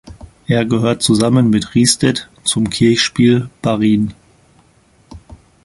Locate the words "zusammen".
1.03-1.51